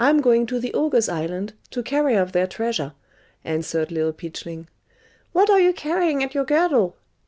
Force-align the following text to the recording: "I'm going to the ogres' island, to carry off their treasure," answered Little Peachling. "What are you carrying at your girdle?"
"I'm 0.00 0.20
going 0.20 0.46
to 0.46 0.58
the 0.58 0.74
ogres' 0.74 1.08
island, 1.08 1.52
to 1.70 1.80
carry 1.84 2.18
off 2.18 2.32
their 2.32 2.48
treasure," 2.48 2.92
answered 3.44 3.92
Little 3.92 4.12
Peachling. 4.12 4.66
"What 5.30 5.48
are 5.48 5.60
you 5.60 5.72
carrying 5.72 6.24
at 6.24 6.34
your 6.34 6.44
girdle?" 6.44 6.96